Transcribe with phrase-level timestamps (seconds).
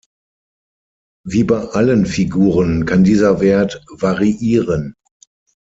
[1.27, 4.95] Wie bei allen Figuren kann dieser Wert variieren.